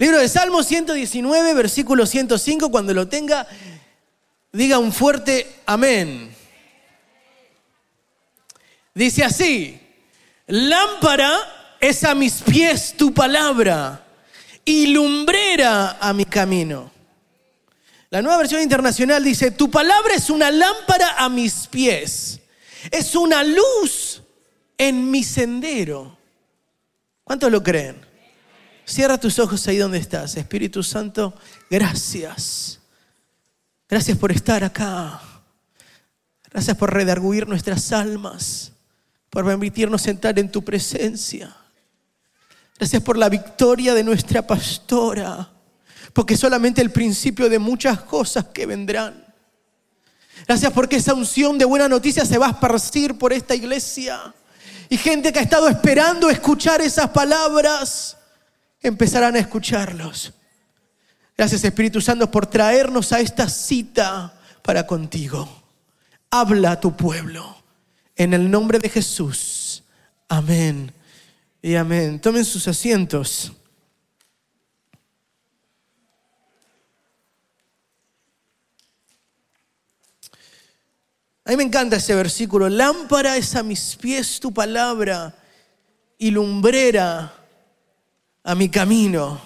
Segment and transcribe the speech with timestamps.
[0.00, 3.48] Libro de Salmos 119, versículo 105, cuando lo tenga,
[4.52, 6.32] diga un fuerte amén.
[8.94, 9.80] Dice así,
[10.46, 14.06] lámpara es a mis pies tu palabra
[14.64, 16.92] y lumbrera a mi camino.
[18.10, 22.38] La nueva versión internacional dice, tu palabra es una lámpara a mis pies,
[22.92, 24.22] es una luz
[24.78, 26.16] en mi sendero.
[27.24, 28.07] ¿Cuántos lo creen?
[28.88, 30.34] Cierra tus ojos ahí donde estás.
[30.38, 31.34] Espíritu Santo,
[31.68, 32.80] gracias.
[33.86, 35.20] Gracias por estar acá.
[36.50, 38.72] Gracias por redarguir nuestras almas,
[39.28, 41.54] por permitirnos sentar en tu presencia.
[42.78, 45.50] Gracias por la victoria de nuestra pastora,
[46.14, 49.22] porque solamente el principio de muchas cosas que vendrán.
[50.46, 54.34] Gracias porque esa unción de buena noticia se va a esparcir por esta iglesia.
[54.88, 58.17] Y gente que ha estado esperando escuchar esas palabras,
[58.80, 60.32] empezarán a escucharlos.
[61.36, 65.48] Gracias Espíritu Santo por traernos a esta cita para contigo.
[66.30, 67.56] Habla a tu pueblo.
[68.16, 69.84] En el nombre de Jesús.
[70.28, 70.92] Amén
[71.62, 72.20] y amén.
[72.20, 73.52] Tomen sus asientos.
[81.44, 82.68] A mí me encanta ese versículo.
[82.68, 85.34] Lámpara es a mis pies tu palabra
[86.18, 87.37] y lumbrera
[88.44, 89.40] a mi camino.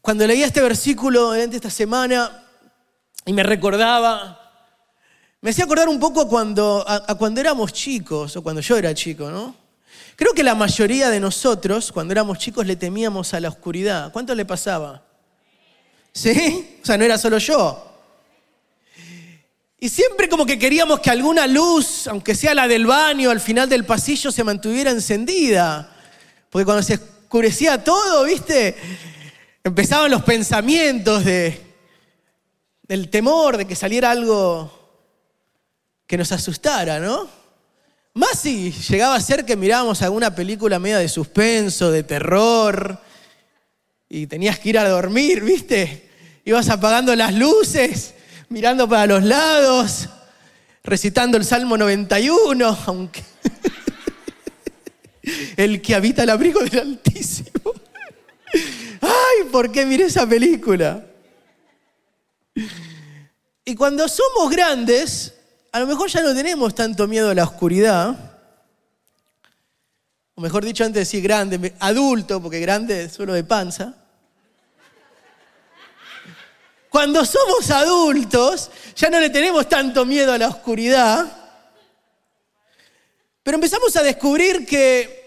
[0.00, 2.44] Cuando leía este versículo durante esta semana
[3.24, 4.38] y me recordaba,
[5.40, 9.30] me hacía acordar un poco cuando, a, cuando éramos chicos, o cuando yo era chico,
[9.30, 9.54] ¿no?
[10.16, 14.12] Creo que la mayoría de nosotros, cuando éramos chicos, le temíamos a la oscuridad.
[14.12, 15.02] ¿Cuánto le pasaba?
[16.12, 16.78] ¿Sí?
[16.82, 17.91] O sea, no era solo yo.
[19.82, 23.68] Y siempre como que queríamos que alguna luz, aunque sea la del baño, al final
[23.68, 25.92] del pasillo, se mantuviera encendida.
[26.50, 28.76] Porque cuando se oscurecía todo, ¿viste?
[29.64, 31.60] Empezaban los pensamientos de,
[32.84, 34.70] del temor de que saliera algo
[36.06, 37.28] que nos asustara, ¿no?
[38.14, 43.00] Más si llegaba a ser que mirábamos alguna película media de suspenso, de terror,
[44.08, 46.08] y tenías que ir a dormir, ¿viste?
[46.44, 48.14] Ibas apagando las luces
[48.52, 50.08] mirando para los lados,
[50.84, 53.24] recitando el Salmo 91, aunque
[55.56, 57.72] el que habita el abrigo del Altísimo.
[59.00, 61.04] Ay, ¿por qué miré esa película?
[63.64, 65.34] Y cuando somos grandes,
[65.72, 68.38] a lo mejor ya no tenemos tanto miedo a la oscuridad.
[70.34, 74.01] O mejor dicho, antes de decir grande, adulto, porque grande es solo de panza.
[76.92, 81.24] Cuando somos adultos, ya no le tenemos tanto miedo a la oscuridad,
[83.42, 85.26] pero empezamos a descubrir que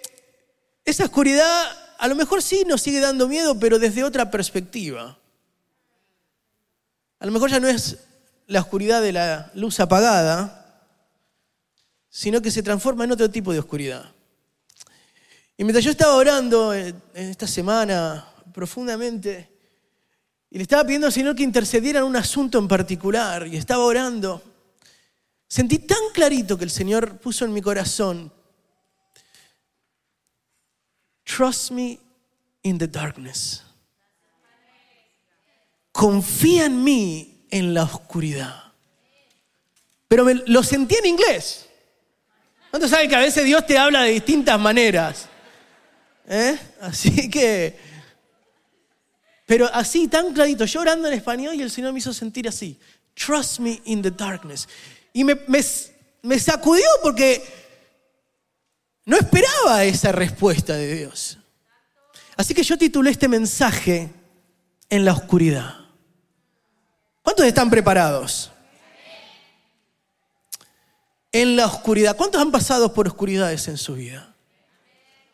[0.85, 1.65] esa oscuridad
[1.97, 5.17] a lo mejor sí nos sigue dando miedo, pero desde otra perspectiva.
[7.17, 7.97] A lo mejor ya no es
[8.45, 10.85] la oscuridad de la luz apagada,
[12.11, 14.11] sino que se transforma en otro tipo de oscuridad.
[15.57, 19.54] Y mientras yo estaba orando en esta semana profundamente,
[20.55, 23.83] y le estaba pidiendo al Señor que intercediera en un asunto en particular y estaba
[23.83, 24.41] orando.
[25.49, 28.31] Sentí tan clarito que el Señor puso en mi corazón,
[31.25, 31.99] trust me
[32.61, 33.63] in the darkness.
[35.91, 38.71] Confía en mí en la oscuridad.
[40.07, 41.67] Pero lo sentí en inglés.
[42.71, 45.27] ¿Cuántos saben que a veces Dios te habla de distintas maneras?
[46.29, 46.57] ¿Eh?
[46.79, 47.77] Así que
[49.45, 52.79] pero así, tan clarito, yo orando en español y el Señor me hizo sentir así.
[53.13, 54.67] Trust me in the darkness.
[55.13, 57.44] Y me, me, sacudió porque
[59.06, 61.38] no esperaba esa respuesta de Dios.
[62.35, 64.09] Así que yo titulé este mensaje
[64.89, 65.75] en la oscuridad.
[67.22, 68.51] ¿Cuántos están preparados?
[71.31, 72.17] En la oscuridad.
[72.17, 74.35] ¿Cuántos han pasado por oscuridades en su vida?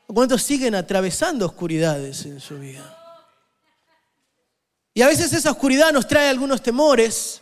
[0.05, 3.00] ¿Cuántos siguen atravesando oscuridades en su vida?
[4.93, 7.41] Y a veces esa oscuridad nos trae algunos temores.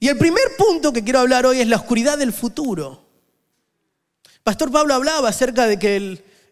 [0.00, 3.02] Y el primer punto que quiero hablar hoy es la oscuridad del futuro.
[4.42, 5.96] Pastor Pablo hablaba acerca de que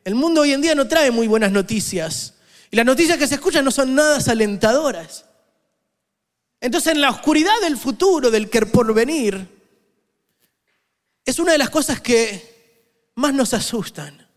[0.05, 2.35] el, mundo hoy en día no trae muy buenas noticias.
[2.71, 5.25] Y las noticias que se escuchan no son nada alentadoras.
[6.61, 9.49] Entonces en la oscuridad del futuro, del que por venir,
[11.25, 14.29] es una de las cosas que más nos asustan.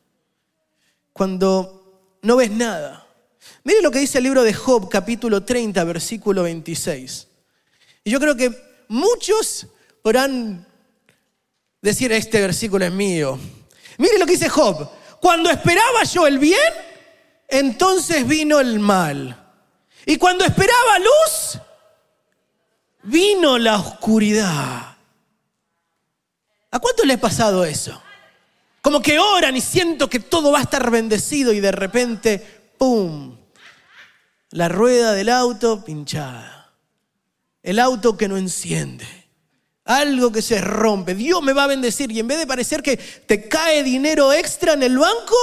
[1.11, 3.02] Cuando no ves nada.
[3.63, 7.27] Mire lo que dice el libro de Job, capítulo 30, versículo 26.
[8.03, 8.51] Y yo creo que
[8.89, 9.67] muchos
[10.01, 10.65] podrán
[11.81, 13.39] decir, este versículo es mío.
[13.97, 14.89] Mire lo que dice Job.
[15.21, 16.73] Cuando esperaba yo el bien,
[17.47, 19.39] entonces vino el mal.
[20.05, 21.59] Y cuando esperaba luz,
[23.03, 24.97] vino la oscuridad.
[26.71, 28.01] ¿A cuánto le ha pasado eso?
[28.81, 32.52] Como que oran y siento que todo va a estar bendecido y de repente,
[32.83, 33.37] ¡pum!
[34.49, 36.73] La rueda del auto pinchada.
[37.61, 39.07] El auto que no enciende.
[39.85, 41.15] Algo que se rompe.
[41.15, 44.73] Dios me va a bendecir y en vez de parecer que te cae dinero extra
[44.73, 45.35] en el banco,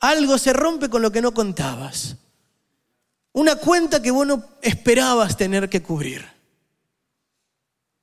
[0.00, 2.16] algo se rompe con lo que no contabas.
[3.32, 6.26] Una cuenta que vos no esperabas tener que cubrir.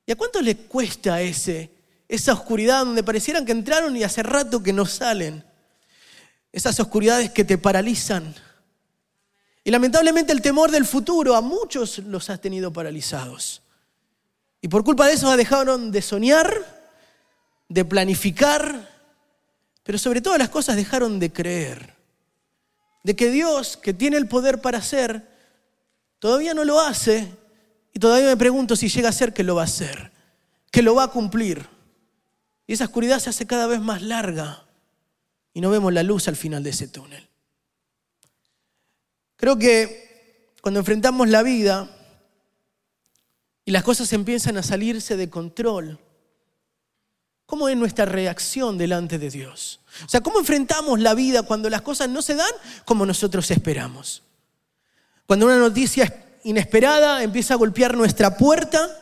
[0.06, 1.70] ¿Y a cuánto le cuesta ese,
[2.08, 5.44] esa oscuridad donde parecieran que entraron y hace rato que no salen?
[6.58, 8.34] Esas oscuridades que te paralizan.
[9.64, 13.62] Y lamentablemente el temor del futuro a muchos los has tenido paralizados.
[14.60, 16.52] Y por culpa de eso dejaron de soñar,
[17.70, 18.90] de planificar,
[19.84, 21.94] pero sobre todas las cosas dejaron de creer.
[23.04, 25.30] De que Dios, que tiene el poder para hacer,
[26.18, 27.32] todavía no lo hace
[27.94, 30.12] y todavía me pregunto si llega a ser que lo va a hacer,
[30.72, 31.70] que lo va a cumplir.
[32.66, 34.67] Y esa oscuridad se hace cada vez más larga
[35.58, 37.28] y no vemos la luz al final de ese túnel.
[39.38, 41.90] Creo que cuando enfrentamos la vida
[43.66, 45.98] y las cosas empiezan a salirse de control,
[47.48, 49.80] ¿cómo es nuestra reacción delante de Dios?
[50.06, 52.52] O sea, ¿cómo enfrentamos la vida cuando las cosas no se dan
[52.86, 54.22] como nosotros esperamos?
[55.26, 58.96] Cuando una noticia inesperada empieza a golpear nuestra puerta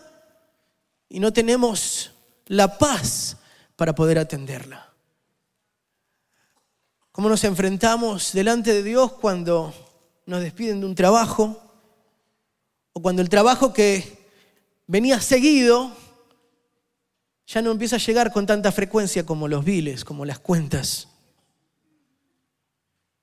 [1.09, 2.13] y no tenemos
[2.45, 3.35] la paz
[3.75, 4.94] para poder atenderla.
[7.15, 9.73] ¿Cómo nos enfrentamos delante de Dios cuando
[10.25, 11.57] nos despiden de un trabajo
[12.91, 14.27] o cuando el trabajo que
[14.85, 15.95] venía seguido
[17.47, 21.07] ya no empieza a llegar con tanta frecuencia como los biles, como las cuentas?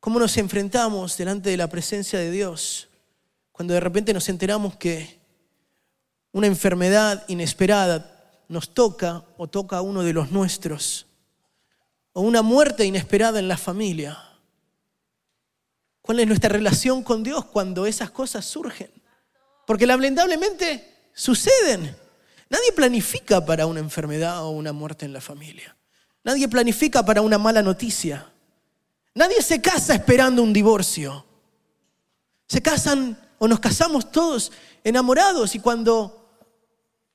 [0.00, 2.88] ¿Cómo nos enfrentamos delante de la presencia de Dios
[3.52, 5.20] cuando de repente nos enteramos que
[6.32, 11.11] una enfermedad inesperada nos toca o toca a uno de los nuestros,
[12.12, 14.18] o una muerte inesperada en la familia.
[16.00, 18.90] ¿Cuál es nuestra relación con Dios cuando esas cosas surgen?
[19.66, 21.96] Porque lamentablemente suceden.
[22.50, 25.76] Nadie planifica para una enfermedad o una muerte en la familia.
[26.24, 28.30] Nadie planifica para una mala noticia.
[29.14, 31.24] Nadie se casa esperando un divorcio.
[32.48, 34.52] Se casan o nos casamos todos
[34.84, 36.21] enamorados y cuando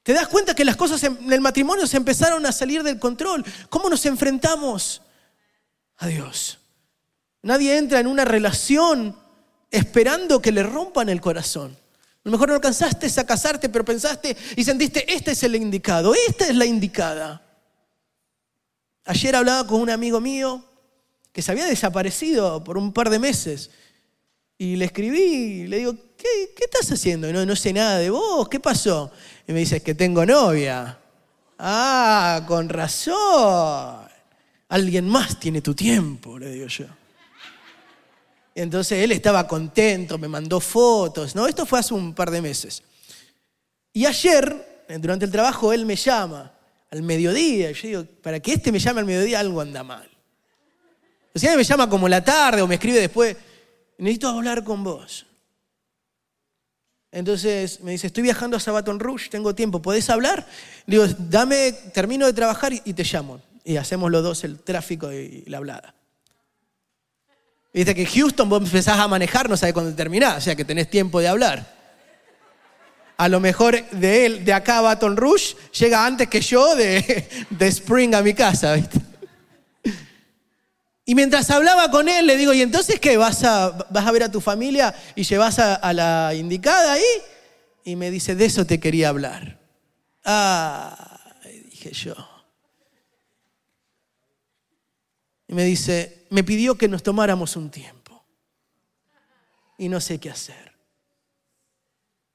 [0.07, 3.44] te das cuenta que las cosas en el matrimonio se empezaron a salir del control,
[3.68, 5.01] ¿cómo nos enfrentamos
[5.98, 6.59] a Dios?
[7.42, 9.19] Nadie entra en una relación
[9.69, 11.71] esperando que le rompan el corazón.
[11.74, 16.13] A lo mejor no alcanzaste a casarte, pero pensaste y sentiste, este es el indicado,
[16.30, 17.45] esta es la indicada.
[19.04, 20.63] Ayer hablaba con un amigo mío
[21.33, 23.71] que se había desaparecido por un par de meses
[24.57, 25.19] y le escribí
[25.63, 27.31] y le digo, ¿qué, estás haciendo?
[27.31, 29.11] No, no sé nada de vos, ¿qué pasó?
[29.47, 30.97] Y me dice, que tengo novia.
[31.59, 34.07] Ah, con razón.
[34.69, 36.85] Alguien más tiene tu tiempo, le digo yo.
[38.53, 41.35] Entonces él estaba contento, me mandó fotos.
[41.35, 42.83] No, esto fue hace un par de meses.
[43.93, 46.51] Y ayer, durante el trabajo, él me llama
[46.91, 47.71] al mediodía.
[47.71, 50.09] Yo digo, para que este me llame al mediodía, algo anda mal.
[51.33, 53.37] O sea, me llama como la tarde o me escribe después,
[53.99, 55.27] necesito hablar con vos.
[57.11, 60.45] Entonces me dice, estoy viajando a Sabaton Rouge, tengo tiempo, ¿podés hablar?
[60.85, 63.42] Le digo, dame, termino de trabajar y te llamo.
[63.64, 65.94] Y hacemos los dos el tráfico y la hablada.
[67.73, 70.90] Viste que Houston vos empezás a manejar, no sabes cuándo terminás, o sea que tenés
[70.90, 71.76] tiempo de hablar.
[73.18, 77.28] A lo mejor de él, de acá a Baton Rouge, llega antes que yo de,
[77.49, 78.99] de Spring a mi casa, ¿viste?
[81.09, 83.16] Y mientras hablaba con él, le digo, ¿y entonces qué?
[83.16, 87.02] ¿Vas a, vas a ver a tu familia y llevas a, la indicada ahí?
[87.85, 89.57] Y me dice, de eso te quería hablar.
[90.26, 91.33] Ah,
[91.71, 92.14] dije yo.
[95.47, 98.26] Y me dice, me pidió que nos tomáramos un tiempo.
[99.78, 100.73] Y no sé qué hacer.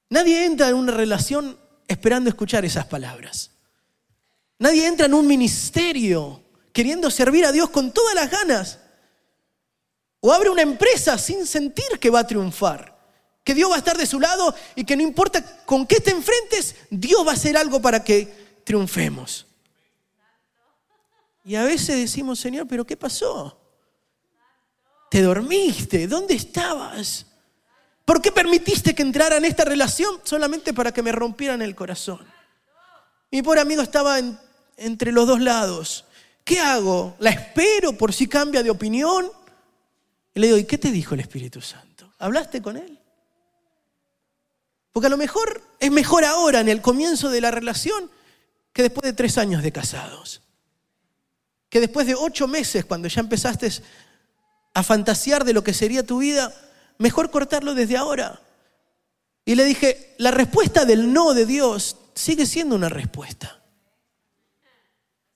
[0.09, 3.51] Nadie entra en una relación esperando escuchar esas palabras.
[4.57, 6.42] Nadie entra en un ministerio
[6.73, 8.79] queriendo servir a Dios con todas las ganas.
[10.19, 12.97] O abre una empresa sin sentir que va a triunfar,
[13.43, 16.11] que Dios va a estar de su lado y que no importa con qué te
[16.11, 19.45] enfrentes, Dios va a hacer algo para que triunfemos.
[21.45, 23.59] Y a veces decimos, Señor, pero ¿qué pasó?
[25.11, 26.07] ¿Te dormiste?
[26.07, 27.27] ¿Dónde estabas?
[28.05, 32.25] ¿Por qué permitiste que entrara en esta relación solamente para que me rompieran el corazón?
[33.29, 34.19] Mi pobre amigo estaba
[34.77, 36.05] entre los dos lados
[36.43, 37.15] ¿Qué hago?
[37.19, 39.31] ¿La espero por si cambia de opinión?
[40.33, 42.13] Y le digo, ¿y qué te dijo el Espíritu Santo?
[42.19, 42.99] ¿Hablaste con él?
[44.91, 48.09] Porque a lo mejor es mejor ahora, en el comienzo de la relación,
[48.71, 50.41] que después de tres años de casados.
[51.69, 53.71] Que después de ocho meses, cuando ya empezaste
[54.73, 56.53] a fantasear de lo que sería tu vida,
[56.97, 58.41] mejor cortarlo desde ahora.
[59.45, 63.62] Y le dije, la respuesta del no de Dios sigue siendo una respuesta.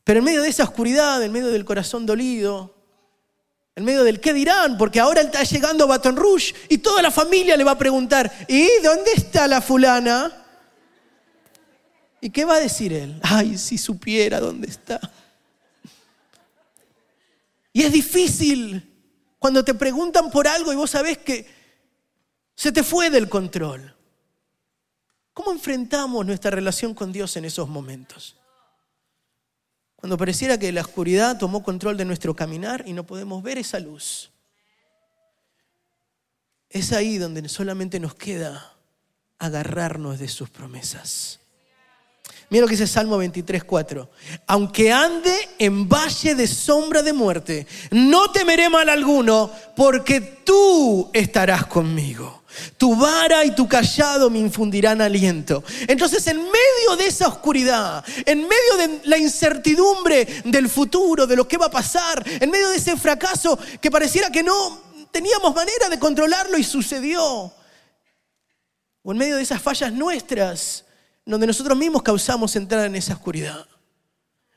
[0.07, 2.73] Pero en medio de esa oscuridad, en medio del corazón dolido,
[3.75, 7.11] en medio del qué dirán, porque ahora está llegando a Baton Rouge y toda la
[7.11, 10.45] familia le va a preguntar, ¿y dónde está la fulana?
[12.21, 13.19] ¿Y qué va a decir él?
[13.21, 15.01] Ay, si supiera dónde está.
[17.73, 18.89] Y es difícil
[19.39, 21.45] cuando te preguntan por algo y vos sabés que
[22.55, 23.93] se te fue del control.
[25.33, 28.36] ¿Cómo enfrentamos nuestra relación con Dios en esos momentos?
[29.97, 33.79] Cuando pareciera que la oscuridad tomó control de nuestro caminar y no podemos ver esa
[33.79, 34.31] luz.
[36.69, 38.73] Es ahí donde solamente nos queda
[39.39, 41.39] agarrarnos de sus promesas.
[42.49, 44.09] Mira lo que dice Salmo 23, 4.
[44.47, 51.65] Aunque ande en valle de sombra de muerte, no temeré mal alguno, porque tú estarás
[51.65, 52.43] conmigo.
[52.77, 55.61] Tu vara y tu callado me infundirán aliento.
[55.87, 61.47] Entonces, en medio de esa oscuridad, en medio de la incertidumbre del futuro, de lo
[61.47, 65.89] que va a pasar, en medio de ese fracaso que pareciera que no teníamos manera
[65.89, 67.53] de controlarlo y sucedió,
[69.03, 70.85] o en medio de esas fallas nuestras,
[71.27, 73.67] donde nosotros mismos causamos entrar en esa oscuridad.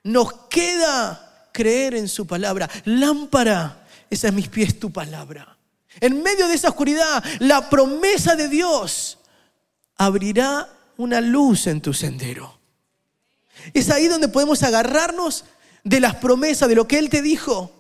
[0.05, 2.71] Nos queda creer en su palabra.
[2.85, 5.57] Lámpara, esa es mis pies tu palabra.
[6.01, 9.19] En medio de esa oscuridad, la promesa de Dios
[9.97, 12.59] abrirá una luz en tu sendero.
[13.75, 15.45] Es ahí donde podemos agarrarnos
[15.83, 17.73] de las promesas, de lo que Él te dijo,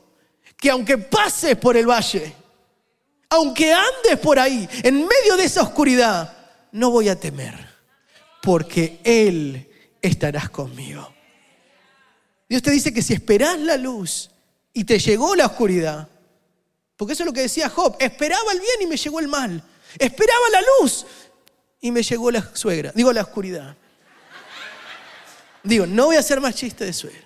[0.56, 2.34] que aunque pases por el valle,
[3.30, 6.36] aunque andes por ahí, en medio de esa oscuridad,
[6.72, 7.69] no voy a temer
[8.42, 9.68] porque Él
[10.00, 11.12] estarás conmigo.
[12.48, 14.30] Dios te dice que si esperás la luz
[14.72, 16.08] y te llegó la oscuridad,
[16.96, 19.62] porque eso es lo que decía Job, esperaba el bien y me llegó el mal,
[19.98, 21.06] esperaba la luz
[21.80, 23.76] y me llegó la suegra, digo la oscuridad.
[25.62, 27.20] Digo, no voy a hacer más chiste de suegra.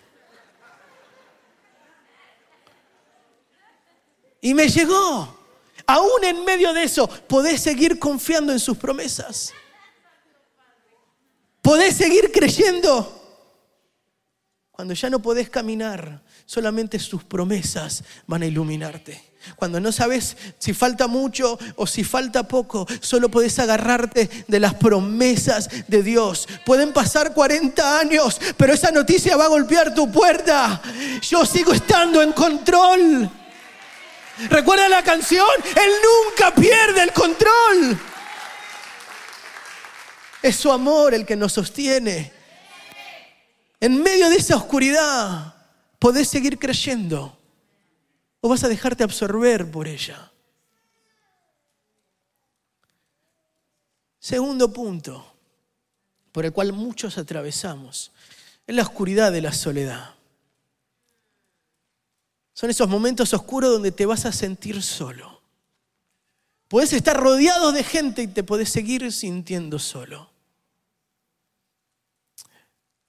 [4.41, 5.43] Y me llegó.
[5.87, 9.53] Aún en medio de eso, podés seguir confiando en sus promesas.
[11.65, 13.23] Podés seguir creyendo.
[14.71, 19.33] Cuando ya no podés caminar, solamente sus promesas van a iluminarte.
[19.57, 24.75] Cuando no sabes si falta mucho o si falta poco, solo podés agarrarte de las
[24.75, 26.47] promesas de Dios.
[26.67, 30.83] Pueden pasar 40 años, pero esa noticia va a golpear tu puerta.
[31.23, 33.31] Yo sigo estando en control.
[34.51, 35.47] ¿Recuerda la canción?
[35.65, 37.99] Él nunca pierde el control.
[40.45, 42.31] Es su amor el que nos sostiene.
[43.81, 45.55] En medio de esa oscuridad,
[45.99, 47.39] podés seguir creyendo
[48.43, 50.31] o vas a dejarte absorber por ella.
[54.19, 55.35] Segundo punto,
[56.31, 58.13] por el cual muchos atravesamos,
[58.67, 60.11] es la oscuridad de la soledad.
[62.53, 65.41] Son esos momentos oscuros donde te vas a sentir solo.
[66.69, 70.34] Puedes estar rodeado de gente y te puedes seguir sintiendo solo.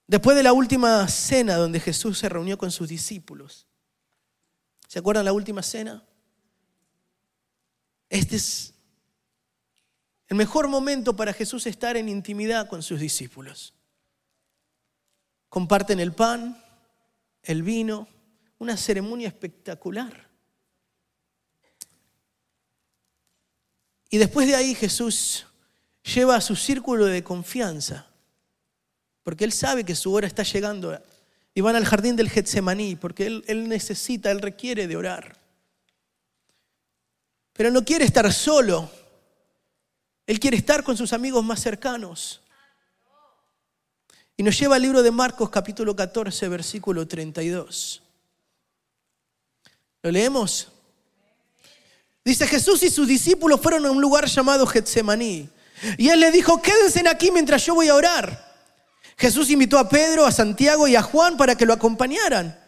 [0.06, 3.66] Después de la última cena donde Jesús se reunió con sus discípulos,
[4.86, 6.04] ¿se acuerdan la última cena?
[8.08, 8.72] Este es
[10.28, 13.74] el mejor momento para Jesús estar en intimidad con sus discípulos.
[15.48, 16.62] Comparten el pan,
[17.42, 18.08] el vino,
[18.58, 20.28] una ceremonia espectacular.
[24.08, 25.46] Y después de ahí Jesús
[26.14, 28.06] lleva a su círculo de confianza
[29.26, 30.96] porque Él sabe que su hora está llegando.
[31.52, 35.36] Y van al jardín del Getsemaní, porque él, él necesita, Él requiere de orar.
[37.52, 38.88] Pero no quiere estar solo.
[40.28, 42.40] Él quiere estar con sus amigos más cercanos.
[44.36, 48.02] Y nos lleva al libro de Marcos capítulo 14, versículo 32.
[50.02, 50.68] ¿Lo leemos?
[52.24, 55.48] Dice Jesús y sus discípulos fueron a un lugar llamado Getsemaní.
[55.98, 58.45] Y él le dijo, quédense aquí mientras yo voy a orar.
[59.16, 62.58] Jesús invitó a Pedro, a Santiago y a Juan para que lo acompañaran.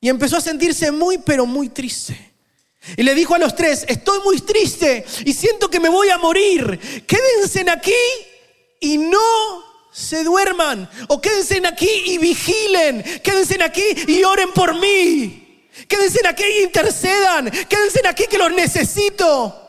[0.00, 2.32] Y empezó a sentirse muy, pero muy triste.
[2.96, 6.18] Y le dijo a los tres, estoy muy triste y siento que me voy a
[6.18, 7.04] morir.
[7.06, 7.92] Quédense aquí
[8.80, 9.18] y no
[9.90, 10.88] se duerman.
[11.08, 13.02] O quédense aquí y vigilen.
[13.22, 15.68] Quédense aquí y oren por mí.
[15.88, 17.50] Quédense aquí y intercedan.
[17.50, 19.60] Quédense aquí que los necesito.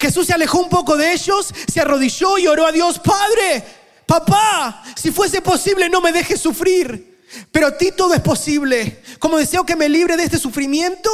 [0.00, 3.62] Jesús se alejó un poco de ellos, se arrodilló y oró a Dios, Padre,
[4.06, 7.14] papá, si fuese posible no me dejes sufrir.
[7.50, 9.02] Pero a ti todo es posible.
[9.18, 11.10] Como deseo que me libre de este sufrimiento,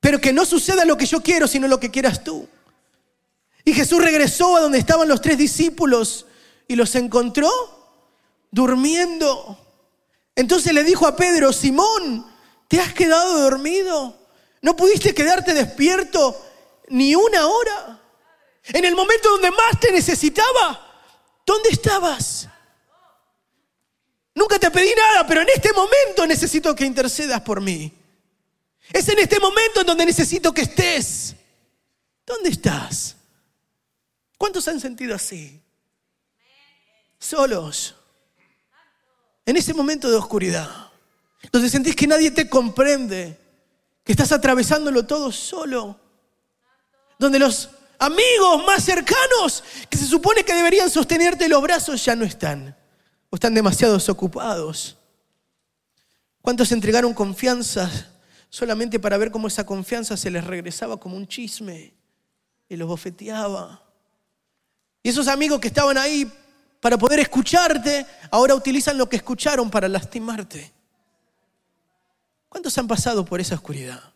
[0.00, 2.48] pero que no suceda lo que yo quiero, sino lo que quieras tú.
[3.64, 6.26] Y Jesús regresó a donde estaban los tres discípulos
[6.68, 7.50] y los encontró
[8.50, 9.58] durmiendo.
[10.36, 12.26] Entonces le dijo a Pedro, Simón,
[12.68, 14.18] ¿te has quedado dormido?
[14.60, 16.38] ¿No pudiste quedarte despierto
[16.88, 18.02] ni una hora?
[18.66, 20.80] En el momento donde más te necesitaba,
[21.44, 22.48] ¿dónde estabas?
[24.34, 27.92] Nunca te pedí nada, pero en este momento necesito que intercedas por mí.
[28.92, 31.36] Es en este momento en donde necesito que estés.
[32.26, 33.16] ¿Dónde estás?
[34.38, 35.60] ¿Cuántos han sentido así?
[37.18, 37.94] Solos.
[39.46, 40.90] En ese momento de oscuridad,
[41.52, 43.38] donde sentís que nadie te comprende,
[44.02, 46.00] que estás atravesándolo todo solo,
[47.18, 47.70] donde los
[48.04, 52.76] amigos más cercanos que se supone que deberían sostenerte los brazos ya no están
[53.30, 54.96] o están demasiado ocupados.
[56.40, 57.90] ¿Cuántos entregaron confianza
[58.48, 61.94] solamente para ver cómo esa confianza se les regresaba como un chisme
[62.68, 63.82] y los bofeteaba?
[65.02, 66.30] Y esos amigos que estaban ahí
[66.80, 70.70] para poder escucharte, ahora utilizan lo que escucharon para lastimarte.
[72.48, 74.13] ¿Cuántos han pasado por esa oscuridad?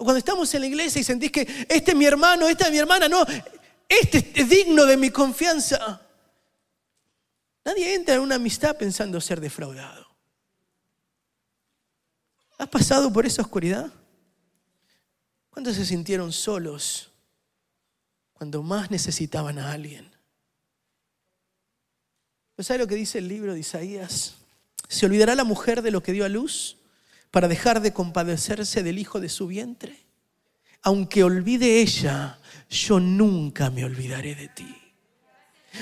[0.00, 2.70] O cuando estamos en la iglesia y sentís que este es mi hermano, esta es
[2.70, 3.22] mi hermana, no,
[3.86, 6.00] este es digno de mi confianza.
[7.66, 10.08] Nadie entra en una amistad pensando ser defraudado.
[12.56, 13.92] ¿Has pasado por esa oscuridad?
[15.50, 17.10] ¿Cuántos se sintieron solos?
[18.40, 20.10] cuando más necesitaban a alguien.
[22.56, 24.36] ¿No sabe lo que dice el libro de Isaías?
[24.88, 26.78] ¿Se olvidará la mujer de lo que dio a luz
[27.30, 29.98] para dejar de compadecerse del hijo de su vientre?
[30.82, 34.76] Aunque olvide ella, yo nunca me olvidaré de ti.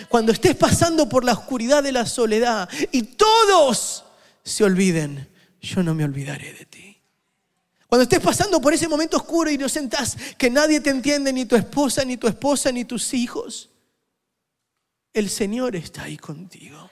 [0.08, 4.04] Cuando estés pasando por la oscuridad de la soledad y todos
[4.42, 5.28] se olviden,
[5.60, 6.96] yo no me olvidaré de ti.
[7.88, 11.46] Cuando estés pasando por ese momento oscuro y no sentas que nadie te entiende, ni
[11.46, 13.70] tu esposa, ni tu esposa, ni tus hijos,
[15.14, 16.90] el Señor está ahí contigo.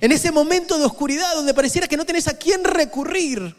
[0.00, 3.54] En ese momento de oscuridad donde pareciera que no tenés a quién recurrir,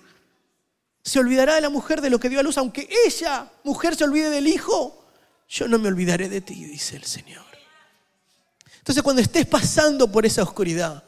[1.04, 4.04] se olvidará de la mujer de lo que dio a luz, aunque ella, mujer, se
[4.04, 5.06] olvide del hijo,
[5.48, 7.46] yo no me olvidaré de ti, dice el Señor.
[8.78, 11.04] Entonces cuando estés pasando por esa oscuridad,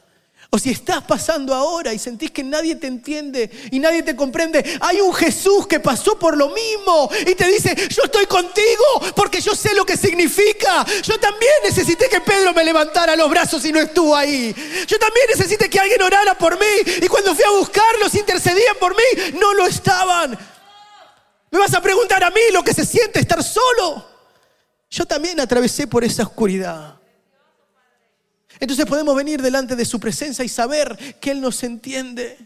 [0.54, 4.62] o si estás pasando ahora y sentís que nadie te entiende y nadie te comprende,
[4.82, 8.84] hay un Jesús que pasó por lo mismo y te dice, yo estoy contigo
[9.16, 10.84] porque yo sé lo que significa.
[11.04, 14.54] Yo también necesité que Pedro me levantara los brazos y no estuvo ahí.
[14.86, 18.94] Yo también necesité que alguien orara por mí y cuando fui a buscarlos intercedían por
[18.94, 20.38] mí, no lo estaban.
[21.50, 24.06] Me vas a preguntar a mí lo que se siente estar solo.
[24.90, 27.01] Yo también atravesé por esa oscuridad.
[28.62, 32.38] Entonces podemos venir delante de su presencia y saber que Él nos entiende.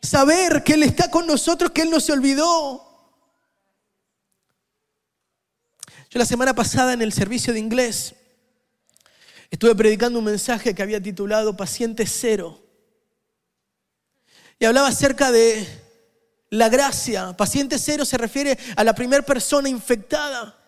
[0.00, 2.82] Saber que Él está con nosotros, que Él no se olvidó.
[6.08, 8.14] Yo la semana pasada en el servicio de inglés
[9.50, 12.62] estuve predicando un mensaje que había titulado Paciente Cero.
[14.58, 15.68] Y hablaba acerca de
[16.48, 17.36] la gracia.
[17.36, 20.58] Paciente cero se refiere a la primera persona infectada.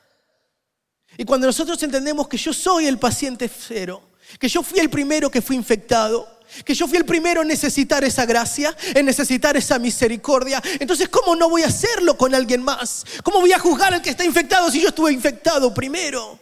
[1.16, 4.03] Y cuando nosotros entendemos que yo soy el paciente cero,
[4.38, 8.04] que yo fui el primero que fui infectado, que yo fui el primero en necesitar
[8.04, 10.62] esa gracia, en necesitar esa misericordia.
[10.78, 13.04] Entonces, ¿cómo no voy a hacerlo con alguien más?
[13.22, 16.38] ¿Cómo voy a juzgar al que está infectado si yo estuve infectado primero?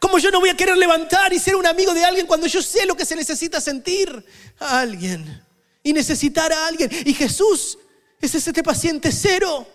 [0.00, 2.62] ¿Cómo yo no voy a querer levantar y ser un amigo de alguien cuando yo
[2.62, 4.24] sé lo que se necesita sentir
[4.60, 5.44] a alguien
[5.82, 6.90] y necesitar a alguien?
[7.04, 7.78] Y Jesús
[8.20, 9.66] es ese paciente cero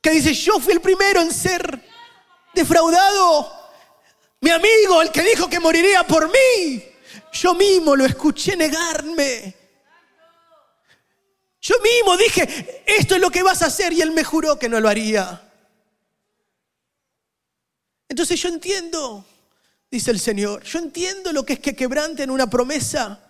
[0.00, 1.80] que dice, yo fui el primero en ser
[2.54, 3.61] defraudado
[4.42, 6.82] mi amigo, el que dijo que moriría por mí,
[7.32, 9.54] yo mismo lo escuché negarme.
[11.60, 14.68] Yo mismo dije, esto es lo que vas a hacer y él me juró que
[14.68, 15.48] no lo haría.
[18.08, 19.24] Entonces yo entiendo,
[19.88, 23.20] dice el Señor, yo entiendo lo que es que quebranten una promesa.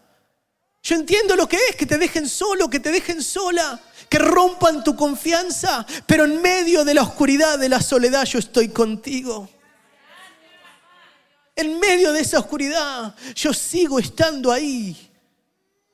[0.83, 4.83] Yo entiendo lo que es que te dejen solo, que te dejen sola, que rompan
[4.83, 9.51] tu confianza, pero en medio de la oscuridad, de la soledad, yo estoy contigo.
[11.55, 14.97] En medio de esa oscuridad, yo sigo estando ahí.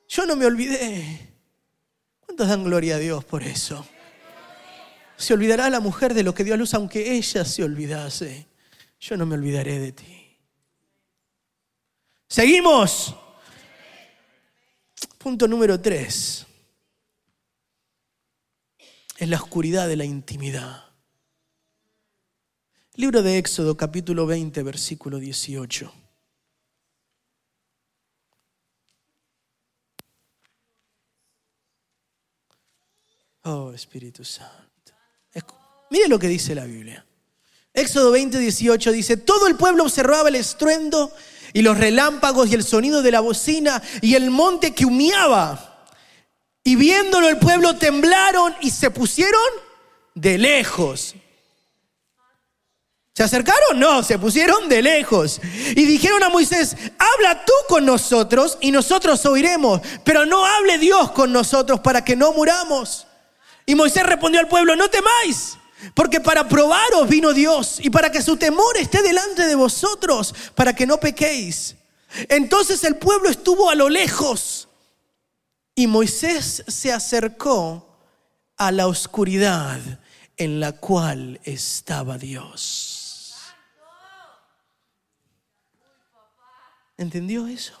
[0.07, 1.33] Yo no me olvidé.
[2.21, 3.85] ¿Cuántos dan gloria a Dios por eso?
[5.17, 8.47] Se olvidará la mujer de lo que dio a luz, aunque ella se olvidase.
[8.99, 10.37] yo no me olvidaré de ti.
[12.27, 13.15] Seguimos.
[15.17, 16.45] Punto número tres.
[19.17, 20.88] Es la oscuridad de la intimidad.
[22.99, 25.89] Libro de Éxodo, capítulo 20, versículo 18.
[33.43, 34.51] Oh, Espíritu Santo.
[35.89, 37.05] Mire lo que dice la Biblia.
[37.73, 41.13] Éxodo 20, 18 dice, todo el pueblo observaba el estruendo
[41.53, 45.87] y los relámpagos y el sonido de la bocina y el monte que humeaba.
[46.65, 49.39] Y viéndolo el pueblo temblaron y se pusieron
[50.15, 51.15] de lejos.
[53.19, 53.77] ¿Se acercaron?
[53.77, 55.41] No, se pusieron de lejos.
[55.75, 61.11] Y dijeron a Moisés, habla tú con nosotros y nosotros oiremos, pero no hable Dios
[61.11, 63.07] con nosotros para que no muramos.
[63.65, 65.57] Y Moisés respondió al pueblo, no temáis,
[65.95, 70.73] porque para probaros vino Dios y para que su temor esté delante de vosotros, para
[70.73, 71.75] que no pequéis.
[72.29, 74.69] Entonces el pueblo estuvo a lo lejos
[75.75, 77.85] y Moisés se acercó
[78.55, 79.77] a la oscuridad
[80.37, 82.98] en la cual estaba Dios.
[86.99, 87.73] ¿Entendió eso?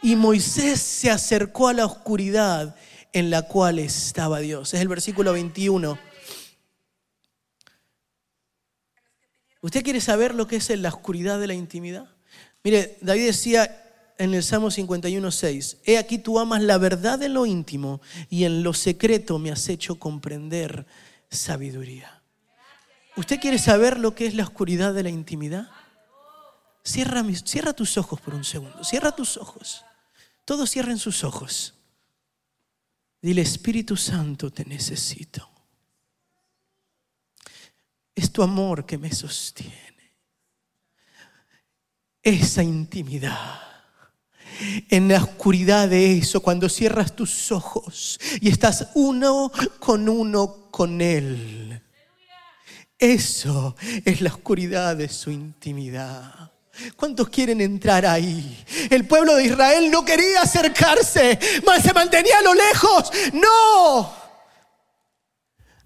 [0.00, 2.76] Y Moisés se acercó a la oscuridad
[3.12, 4.72] en la cual estaba Dios.
[4.72, 5.98] Es el versículo 21.
[9.62, 12.06] ¿Usted quiere saber lo que es la oscuridad de la intimidad?
[12.62, 17.34] Mire, David decía en el Salmo 51, 6, he aquí tú amas la verdad en
[17.34, 18.00] lo íntimo
[18.30, 20.86] y en lo secreto me has hecho comprender
[21.30, 22.22] sabiduría.
[23.16, 25.68] ¿Usted quiere saber lo que es la oscuridad de la intimidad?
[26.84, 29.84] Cierra, tus ojos por un segundo, cierra tus ojos.
[30.44, 31.74] Todos cierren sus ojos.
[33.22, 35.50] Dile, Espíritu Santo, te necesito.
[38.14, 40.12] Es tu amor que me sostiene.
[42.22, 43.60] Esa intimidad.
[44.90, 51.00] En la oscuridad de eso, cuando cierras tus ojos y estás uno con uno con
[51.00, 51.82] Él.
[52.98, 56.53] Eso es la oscuridad de su intimidad.
[56.96, 58.64] ¿Cuántos quieren entrar ahí?
[58.90, 63.10] El pueblo de Israel no quería acercarse, mas se mantenía a lo lejos.
[63.32, 64.14] No.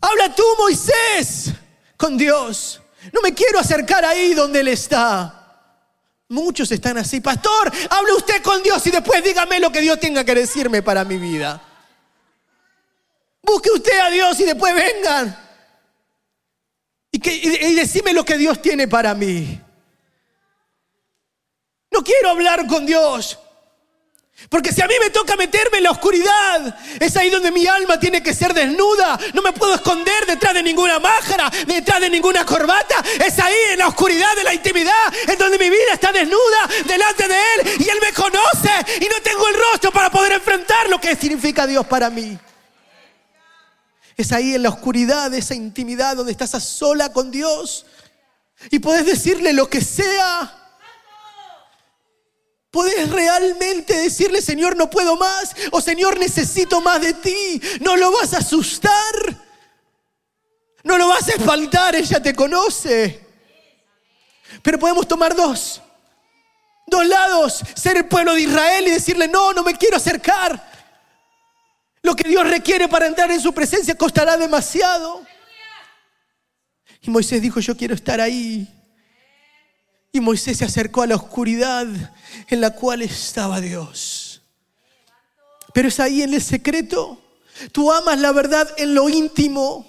[0.00, 1.52] Habla tú, Moisés,
[1.96, 2.80] con Dios.
[3.12, 5.34] No me quiero acercar ahí donde Él está.
[6.28, 7.20] Muchos están así.
[7.20, 11.04] Pastor, hable usted con Dios y después dígame lo que Dios tenga que decirme para
[11.04, 11.62] mi vida.
[13.42, 15.48] Busque usted a Dios y después vengan.
[17.10, 19.60] Y, que, y decime lo que Dios tiene para mí.
[21.98, 23.36] No quiero hablar con Dios.
[24.48, 27.98] Porque si a mí me toca meterme en la oscuridad, es ahí donde mi alma
[27.98, 29.18] tiene que ser desnuda.
[29.34, 33.02] No me puedo esconder detrás de ninguna máscara, detrás de ninguna corbata.
[33.26, 37.26] Es ahí en la oscuridad de la intimidad, en donde mi vida está desnuda delante
[37.26, 41.00] de Él y Él me conoce y no tengo el rostro para poder enfrentar lo
[41.00, 42.38] que significa Dios para mí.
[44.16, 47.86] Es ahí en la oscuridad de esa intimidad donde estás sola con Dios
[48.70, 50.54] y puedes decirle lo que sea
[52.70, 57.60] Puedes realmente decirle, Señor, no puedo más, o Señor, necesito más de ti.
[57.80, 58.92] No lo vas a asustar,
[60.84, 63.26] no lo vas a espaltar, ella te conoce.
[64.62, 65.80] Pero podemos tomar dos,
[66.86, 70.68] dos lados, ser el pueblo de Israel y decirle, no, no me quiero acercar.
[72.02, 75.26] Lo que Dios requiere para entrar en su presencia costará demasiado.
[77.00, 78.77] Y Moisés dijo, yo quiero estar ahí.
[80.12, 81.86] Y Moisés se acercó a la oscuridad
[82.48, 84.42] en la cual estaba Dios.
[85.74, 87.22] Pero es ahí en el secreto.
[87.72, 89.86] Tú amas la verdad en lo íntimo.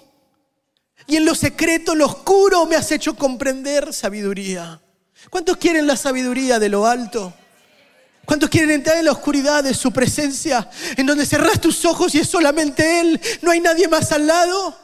[1.06, 4.80] Y en lo secreto, lo oscuro, me has hecho comprender sabiduría.
[5.28, 7.34] ¿Cuántos quieren la sabiduría de lo alto?
[8.24, 10.70] ¿Cuántos quieren entrar en la oscuridad de su presencia?
[10.96, 13.20] En donde cerrás tus ojos y es solamente Él.
[13.42, 14.76] No hay nadie más al lado.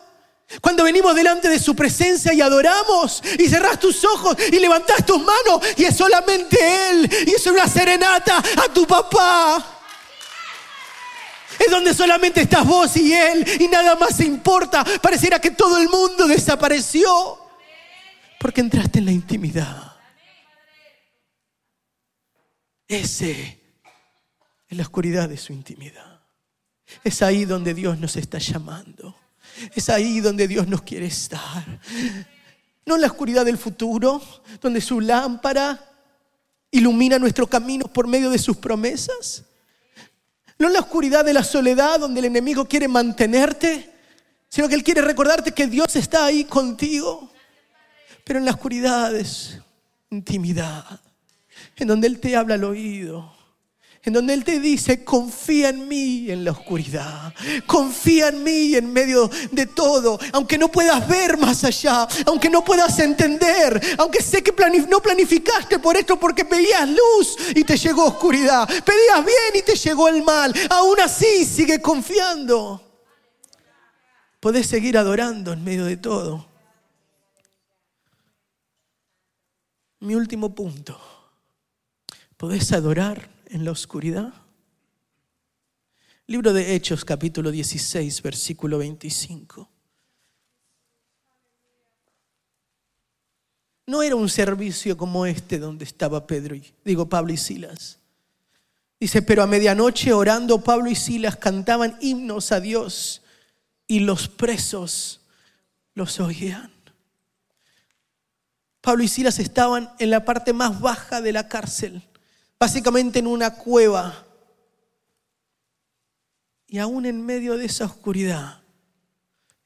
[0.61, 5.19] Cuando venimos delante de su presencia y adoramos y cerrás tus ojos y levantás tus
[5.19, 6.57] manos y es solamente
[6.91, 9.73] Él y es una serenata a tu papá.
[11.59, 14.85] Es donde solamente estás vos y Él y nada más importa.
[15.03, 17.39] Pareciera que todo el mundo desapareció
[18.39, 19.97] porque entraste en la intimidad.
[22.87, 23.61] Ese
[24.69, 26.21] es la oscuridad de su intimidad.
[27.03, 29.17] Es ahí donde Dios nos está llamando.
[29.75, 31.65] Es ahí donde Dios nos quiere estar.
[32.85, 34.23] No en la oscuridad del futuro,
[34.61, 35.93] donde su lámpara
[36.71, 39.45] ilumina nuestro camino por medio de sus promesas.
[40.59, 43.93] No en la oscuridad de la soledad, donde el enemigo quiere mantenerte,
[44.49, 47.31] sino que Él quiere recordarte que Dios está ahí contigo.
[48.25, 49.61] Pero en la oscuridad es
[50.11, 51.01] intimidad,
[51.77, 53.36] en donde Él te habla al oído
[54.07, 57.35] en donde Él te dice, confía en mí en la oscuridad,
[57.67, 62.65] confía en mí en medio de todo, aunque no puedas ver más allá, aunque no
[62.65, 64.55] puedas entender, aunque sé que
[64.89, 69.75] no planificaste por esto porque pedías luz y te llegó oscuridad, pedías bien y te
[69.75, 72.81] llegó el mal, aún así sigue confiando.
[74.39, 76.49] Podés seguir adorando en medio de todo.
[79.99, 80.97] Mi último punto,
[82.37, 84.33] podés adorar en la oscuridad?
[86.27, 89.69] Libro de Hechos capítulo 16, versículo 25.
[93.87, 97.99] No era un servicio como este donde estaba Pedro y digo Pablo y Silas.
[98.99, 103.23] Dice, pero a medianoche orando Pablo y Silas cantaban himnos a Dios
[103.87, 105.21] y los presos
[105.95, 106.73] los oían.
[108.81, 112.03] Pablo y Silas estaban en la parte más baja de la cárcel
[112.59, 114.27] básicamente en una cueva.
[116.67, 118.63] Y aún en medio de esa oscuridad,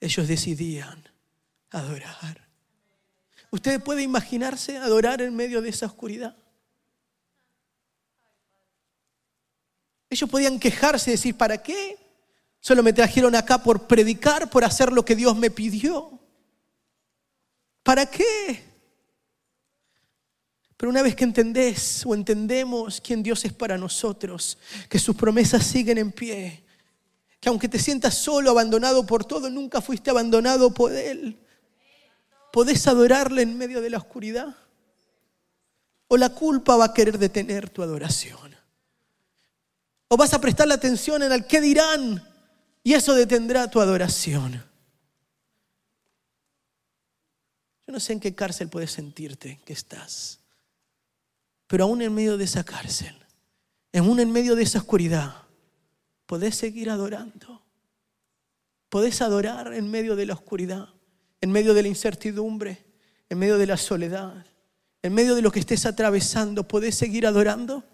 [0.00, 1.08] ellos decidían
[1.70, 2.48] adorar.
[3.50, 6.36] ¿Usted puede imaginarse adorar en medio de esa oscuridad?
[10.08, 11.98] Ellos podían quejarse y decir, ¿para qué?
[12.60, 16.18] Solo me trajeron acá por predicar, por hacer lo que Dios me pidió.
[17.82, 18.69] ¿Para qué?
[20.80, 24.56] Pero una vez que entendés o entendemos quién Dios es para nosotros,
[24.88, 26.64] que sus promesas siguen en pie,
[27.38, 31.38] que aunque te sientas solo, abandonado por todo, nunca fuiste abandonado por Él,
[32.50, 34.56] ¿podés adorarle en medio de la oscuridad?
[36.08, 38.56] ¿O la culpa va a querer detener tu adoración?
[40.08, 42.26] ¿O vas a prestar la atención en al qué dirán
[42.82, 44.64] y eso detendrá tu adoración?
[47.86, 50.39] Yo no sé en qué cárcel puedes sentirte que estás.
[51.70, 53.14] Pero aún en medio de esa cárcel,
[53.94, 55.36] aún en medio de esa oscuridad,
[56.26, 57.62] podés seguir adorando.
[58.88, 60.88] Podés adorar en medio de la oscuridad,
[61.40, 62.84] en medio de la incertidumbre,
[63.28, 64.44] en medio de la soledad,
[65.00, 66.66] en medio de lo que estés atravesando.
[66.66, 67.84] ¿Podés seguir adorando?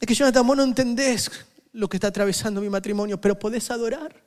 [0.00, 1.30] Es que Jonathan, vos no entendés
[1.74, 4.20] lo que está atravesando mi matrimonio, pero podés adorar.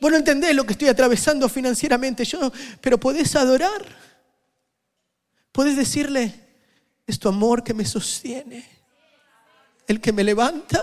[0.00, 3.84] Vos no entendés lo que estoy atravesando financieramente, yo, pero podés adorar.
[5.50, 6.45] Podés decirle,
[7.06, 8.68] es tu amor que me sostiene,
[9.86, 10.82] el que me levanta,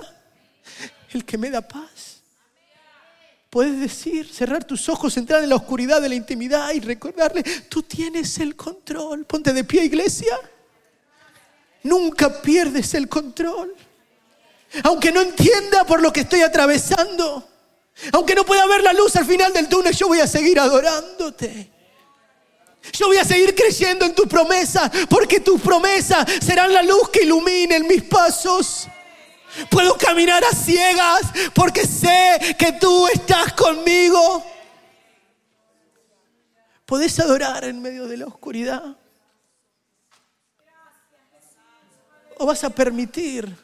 [1.11, 2.21] el que me da paz.
[3.49, 7.83] Puedes decir, cerrar tus ojos, entrar en la oscuridad de la intimidad y recordarle, tú
[7.83, 9.25] tienes el control.
[9.25, 10.35] Ponte de pie, iglesia.
[11.83, 13.75] Nunca pierdes el control.
[14.83, 17.47] Aunque no entienda por lo que estoy atravesando,
[18.11, 21.72] aunque no pueda ver la luz al final del túnel, yo voy a seguir adorándote.
[22.91, 27.23] Yo voy a seguir creyendo en tus promesas, porque tus promesas serán la luz que
[27.23, 28.89] ilumine mis pasos.
[29.69, 31.21] Puedo caminar a ciegas
[31.53, 34.43] porque sé que tú estás conmigo.
[36.85, 38.97] Podés adorar en medio de la oscuridad.
[42.37, 43.55] O vas a permitir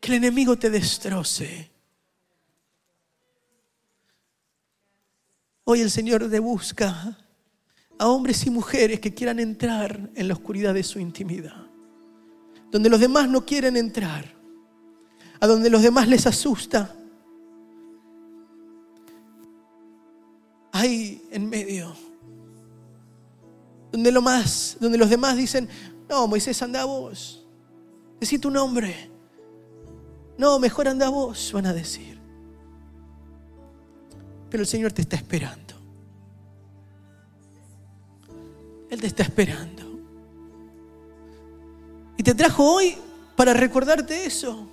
[0.00, 1.70] que el enemigo te destroce.
[5.64, 7.16] Hoy el Señor te busca
[7.98, 11.66] a hombres y mujeres que quieran entrar en la oscuridad de su intimidad,
[12.70, 14.24] donde los demás no quieren entrar,
[15.40, 16.94] a donde los demás les asusta.
[20.72, 21.94] Ahí en medio,
[23.90, 25.68] donde, lo más, donde los demás dicen,
[26.08, 27.46] no, Moisés, anda vos,
[28.20, 29.10] decí tu nombre.
[30.38, 32.16] No, mejor anda vos, van a decir.
[34.48, 35.67] Pero el Señor te está esperando.
[38.90, 39.82] Él te está esperando.
[42.16, 42.96] Y te trajo hoy
[43.36, 44.68] para recordarte eso.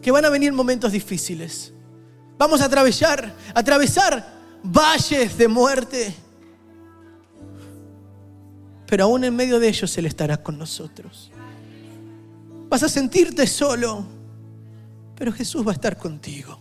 [0.00, 1.72] Que van a venir momentos difíciles.
[2.38, 6.14] Vamos a atravesar, atravesar valles de muerte.
[8.86, 11.30] Pero aún en medio de ellos Él estará con nosotros.
[12.68, 14.04] Vas a sentirte solo,
[15.14, 16.58] pero Jesús va a estar contigo.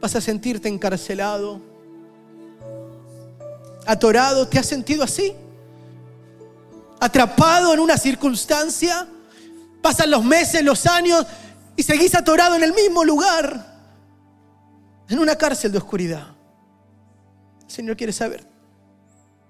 [0.00, 1.71] Vas a sentirte encarcelado,
[3.86, 5.34] atorado, ¿te has sentido así?
[7.00, 9.06] Atrapado en una circunstancia,
[9.80, 11.26] pasan los meses, los años
[11.76, 13.72] y seguís atorado en el mismo lugar,
[15.08, 16.28] en una cárcel de oscuridad.
[17.64, 18.46] El Señor quiere saber,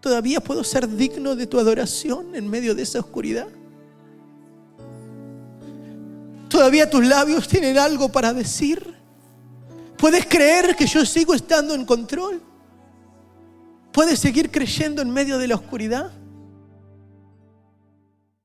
[0.01, 3.49] ¿todavía puedo ser digno de tu adoración en medio de esa oscuridad?
[6.49, 8.95] ¿Todavía tus labios tienen algo para decir?
[9.97, 12.42] ¿Puedes creer que yo sigo estando en control?
[13.92, 16.11] ¿Puedes seguir creyendo en medio de la oscuridad?